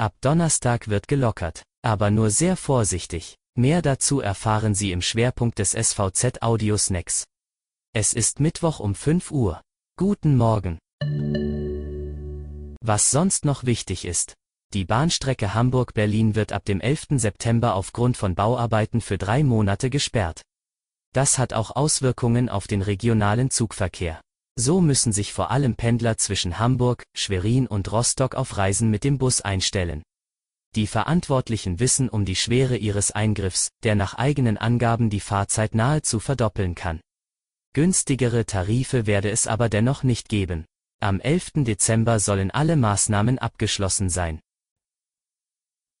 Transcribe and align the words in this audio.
Ab 0.00 0.14
Donnerstag 0.22 0.88
wird 0.88 1.08
gelockert, 1.08 1.62
aber 1.82 2.10
nur 2.10 2.30
sehr 2.30 2.56
vorsichtig. 2.56 3.36
Mehr 3.54 3.82
dazu 3.82 4.20
erfahren 4.20 4.74
Sie 4.74 4.92
im 4.92 5.02
Schwerpunkt 5.02 5.58
des 5.58 5.72
SVZ 5.72 6.40
Audio 6.40 6.78
Snacks. 6.78 7.26
Es 7.92 8.14
ist 8.14 8.40
Mittwoch 8.40 8.80
um 8.80 8.94
5 8.94 9.30
Uhr. 9.30 9.60
Guten 9.98 10.38
Morgen. 10.38 10.78
Was 12.80 13.10
sonst 13.10 13.44
noch 13.44 13.64
wichtig 13.64 14.06
ist. 14.06 14.36
Die 14.72 14.86
Bahnstrecke 14.86 15.52
Hamburg-Berlin 15.52 16.34
wird 16.34 16.54
ab 16.54 16.64
dem 16.64 16.80
11. 16.80 17.08
September 17.16 17.74
aufgrund 17.74 18.16
von 18.16 18.34
Bauarbeiten 18.34 19.02
für 19.02 19.18
drei 19.18 19.44
Monate 19.44 19.90
gesperrt. 19.90 20.40
Das 21.12 21.36
hat 21.36 21.52
auch 21.52 21.76
Auswirkungen 21.76 22.48
auf 22.48 22.66
den 22.66 22.80
regionalen 22.80 23.50
Zugverkehr. 23.50 24.22
So 24.56 24.80
müssen 24.80 25.12
sich 25.12 25.32
vor 25.32 25.50
allem 25.50 25.74
Pendler 25.74 26.18
zwischen 26.18 26.58
Hamburg, 26.58 27.04
Schwerin 27.14 27.66
und 27.66 27.90
Rostock 27.92 28.34
auf 28.34 28.56
Reisen 28.56 28.90
mit 28.90 29.04
dem 29.04 29.18
Bus 29.18 29.40
einstellen. 29.40 30.02
Die 30.76 30.86
Verantwortlichen 30.86 31.80
wissen 31.80 32.08
um 32.08 32.24
die 32.24 32.36
Schwere 32.36 32.76
ihres 32.76 33.10
Eingriffs, 33.10 33.70
der 33.82 33.94
nach 33.94 34.14
eigenen 34.14 34.56
Angaben 34.56 35.10
die 35.10 35.20
Fahrzeit 35.20 35.74
nahezu 35.74 36.20
verdoppeln 36.20 36.74
kann. 36.74 37.00
Günstigere 37.72 38.46
Tarife 38.46 39.06
werde 39.06 39.30
es 39.30 39.46
aber 39.46 39.68
dennoch 39.68 40.02
nicht 40.02 40.28
geben. 40.28 40.64
Am 41.00 41.18
11. 41.20 41.64
Dezember 41.64 42.20
sollen 42.20 42.50
alle 42.50 42.76
Maßnahmen 42.76 43.38
abgeschlossen 43.38 44.10
sein. 44.10 44.40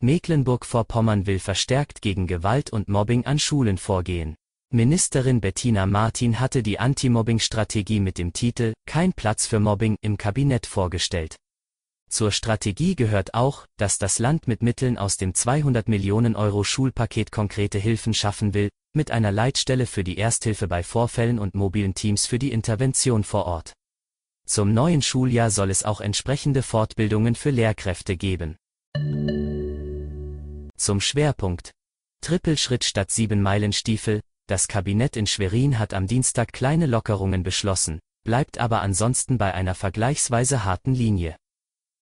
Mecklenburg-Vorpommern 0.00 1.26
will 1.26 1.38
verstärkt 1.38 2.02
gegen 2.02 2.26
Gewalt 2.26 2.70
und 2.70 2.88
Mobbing 2.88 3.26
an 3.26 3.38
Schulen 3.38 3.78
vorgehen. 3.78 4.36
Ministerin 4.74 5.40
Bettina 5.40 5.86
Martin 5.86 6.40
hatte 6.40 6.60
die 6.60 6.80
Anti-Mobbing-Strategie 6.80 8.00
mit 8.00 8.18
dem 8.18 8.32
Titel 8.32 8.72
Kein 8.86 9.12
Platz 9.12 9.46
für 9.46 9.60
Mobbing 9.60 9.94
im 10.00 10.16
Kabinett 10.16 10.66
vorgestellt. 10.66 11.36
Zur 12.10 12.32
Strategie 12.32 12.96
gehört 12.96 13.34
auch, 13.34 13.66
dass 13.76 13.98
das 13.98 14.18
Land 14.18 14.48
mit 14.48 14.64
Mitteln 14.64 14.98
aus 14.98 15.16
dem 15.16 15.32
200 15.32 15.88
Millionen 15.88 16.34
Euro 16.34 16.64
Schulpaket 16.64 17.30
konkrete 17.30 17.78
Hilfen 17.78 18.14
schaffen 18.14 18.52
will, 18.52 18.68
mit 18.96 19.12
einer 19.12 19.30
Leitstelle 19.30 19.86
für 19.86 20.02
die 20.02 20.18
Ersthilfe 20.18 20.66
bei 20.66 20.82
Vorfällen 20.82 21.38
und 21.38 21.54
mobilen 21.54 21.94
Teams 21.94 22.26
für 22.26 22.40
die 22.40 22.50
Intervention 22.50 23.22
vor 23.22 23.46
Ort. 23.46 23.74
Zum 24.44 24.74
neuen 24.74 25.02
Schuljahr 25.02 25.52
soll 25.52 25.70
es 25.70 25.84
auch 25.84 26.00
entsprechende 26.00 26.64
Fortbildungen 26.64 27.36
für 27.36 27.50
Lehrkräfte 27.50 28.16
geben. 28.16 28.56
Zum 30.76 31.00
Schwerpunkt. 31.00 31.70
Trippelschritt 32.22 32.82
statt 32.82 33.12
7 33.12 33.40
Meilen 33.40 33.72
Stiefel. 33.72 34.20
Das 34.46 34.68
Kabinett 34.68 35.16
in 35.16 35.26
Schwerin 35.26 35.78
hat 35.78 35.94
am 35.94 36.06
Dienstag 36.06 36.52
kleine 36.52 36.84
Lockerungen 36.84 37.42
beschlossen, 37.42 38.00
bleibt 38.24 38.58
aber 38.58 38.82
ansonsten 38.82 39.38
bei 39.38 39.54
einer 39.54 39.74
vergleichsweise 39.74 40.64
harten 40.64 40.94
Linie. 40.94 41.36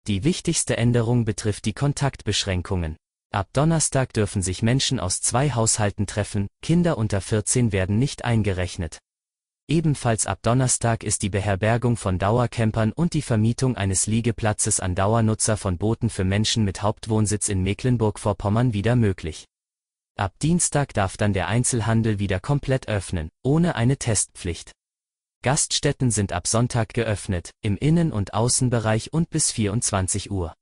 Die 0.08 0.24
wichtigste 0.24 0.76
Änderung 0.76 1.24
betrifft 1.24 1.64
die 1.66 1.72
Kontaktbeschränkungen. 1.72 2.96
Ab 3.32 3.48
Donnerstag 3.52 4.12
dürfen 4.12 4.42
sich 4.42 4.62
Menschen 4.62 4.98
aus 4.98 5.20
zwei 5.20 5.52
Haushalten 5.52 6.08
treffen, 6.08 6.48
Kinder 6.62 6.98
unter 6.98 7.20
14 7.20 7.70
werden 7.70 8.00
nicht 8.00 8.24
eingerechnet. 8.24 8.98
Ebenfalls 9.68 10.26
ab 10.26 10.40
Donnerstag 10.42 11.04
ist 11.04 11.22
die 11.22 11.30
Beherbergung 11.30 11.96
von 11.96 12.18
Dauercampern 12.18 12.90
und 12.92 13.14
die 13.14 13.22
Vermietung 13.22 13.76
eines 13.76 14.08
Liegeplatzes 14.08 14.80
an 14.80 14.96
Dauernutzer 14.96 15.56
von 15.56 15.78
Booten 15.78 16.10
für 16.10 16.24
Menschen 16.24 16.64
mit 16.64 16.82
Hauptwohnsitz 16.82 17.48
in 17.48 17.62
Mecklenburg-Vorpommern 17.62 18.72
wieder 18.72 18.96
möglich. 18.96 19.46
Ab 20.16 20.34
Dienstag 20.42 20.92
darf 20.92 21.16
dann 21.16 21.32
der 21.32 21.48
Einzelhandel 21.48 22.18
wieder 22.18 22.38
komplett 22.38 22.86
öffnen, 22.88 23.30
ohne 23.42 23.76
eine 23.76 23.96
Testpflicht. 23.96 24.72
Gaststätten 25.42 26.10
sind 26.10 26.32
ab 26.32 26.46
Sonntag 26.46 26.92
geöffnet, 26.94 27.50
im 27.62 27.76
Innen- 27.76 28.12
und 28.12 28.34
Außenbereich 28.34 29.12
und 29.12 29.30
bis 29.30 29.50
24 29.50 30.30
Uhr. 30.30 30.54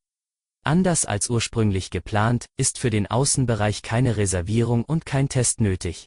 Anders 0.64 1.04
als 1.04 1.28
ursprünglich 1.28 1.90
geplant, 1.90 2.46
ist 2.56 2.78
für 2.78 2.90
den 2.90 3.06
Außenbereich 3.06 3.82
keine 3.82 4.16
Reservierung 4.16 4.84
und 4.84 5.04
kein 5.04 5.28
Test 5.28 5.60
nötig. 5.60 6.06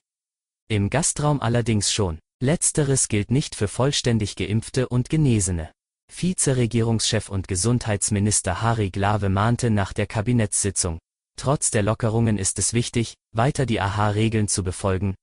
Im 0.69 0.89
Gastraum 0.89 1.41
allerdings 1.41 1.91
schon. 1.91 2.19
Letzteres 2.41 3.07
gilt 3.07 3.29
nicht 3.29 3.55
für 3.55 3.67
vollständig 3.67 4.35
geimpfte 4.35 4.87
und 4.89 5.09
Genesene. 5.09 5.71
Vizeregierungschef 6.11 7.29
und 7.29 7.47
Gesundheitsminister 7.47 8.61
Harry 8.61 8.89
Glawe 8.89 9.29
mahnte 9.29 9.69
nach 9.69 9.93
der 9.93 10.07
Kabinettssitzung. 10.07 10.99
Trotz 11.35 11.71
der 11.71 11.83
Lockerungen 11.83 12.37
ist 12.37 12.59
es 12.59 12.73
wichtig, 12.73 13.15
weiter 13.31 13.65
die 13.65 13.81
AHA-Regeln 13.81 14.47
zu 14.47 14.63
befolgen, 14.63 15.15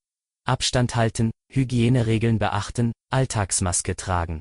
Abstand 0.46 0.96
halten, 0.96 1.30
Hygieneregeln 1.52 2.38
beachten, 2.38 2.92
Alltagsmaske 3.10 3.96
tragen. 3.96 4.40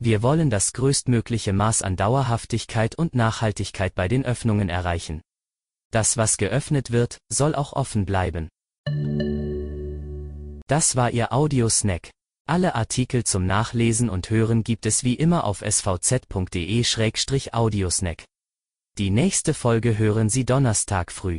Wir 0.00 0.22
wollen 0.22 0.50
das 0.50 0.72
größtmögliche 0.72 1.52
Maß 1.52 1.82
an 1.82 1.96
Dauerhaftigkeit 1.96 2.94
und 2.94 3.14
Nachhaltigkeit 3.14 3.94
bei 3.94 4.08
den 4.08 4.24
Öffnungen 4.24 4.68
erreichen. 4.68 5.20
Das, 5.90 6.16
was 6.16 6.36
geöffnet 6.36 6.92
wird, 6.92 7.18
soll 7.32 7.54
auch 7.54 7.72
offen 7.72 8.04
bleiben. 8.04 8.48
Das 10.66 10.96
war 10.96 11.10
Ihr 11.10 11.32
Audiosnack. 11.32 12.10
Alle 12.46 12.74
Artikel 12.74 13.24
zum 13.24 13.46
Nachlesen 13.46 14.08
und 14.08 14.30
Hören 14.30 14.64
gibt 14.64 14.86
es 14.86 15.04
wie 15.04 15.14
immer 15.14 15.44
auf 15.44 15.62
svz.de-audiosnack. 15.62 18.24
Die 18.98 19.10
nächste 19.10 19.54
Folge 19.54 19.96
hören 19.96 20.28
Sie 20.28 20.44
Donnerstag 20.44 21.12
früh. 21.12 21.38